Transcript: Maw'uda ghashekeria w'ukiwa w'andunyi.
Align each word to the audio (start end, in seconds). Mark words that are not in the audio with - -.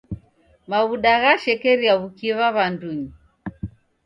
Maw'uda 0.69 1.13
ghashekeria 1.21 1.93
w'ukiwa 1.99 2.45
w'andunyi. 2.55 3.09